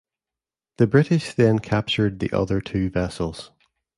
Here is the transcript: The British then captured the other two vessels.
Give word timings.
The 0.77 0.87
British 0.87 1.35
then 1.35 1.59
captured 1.59 2.17
the 2.19 2.31
other 2.31 2.59
two 2.59 2.89
vessels. 2.89 3.51